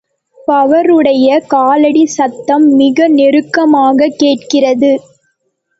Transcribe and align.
பவருடைய 0.47 1.27
காலடிச் 1.47 2.15
சத்தம் 2.15 2.67
மிக 2.73 3.07
நெருக்கமாகக் 3.09 4.17
கேட்கிறது. 4.17 4.91